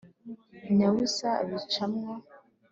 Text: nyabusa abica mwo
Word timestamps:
nyabusa 0.75 1.27
abica 1.41 1.83
mwo 1.93 2.13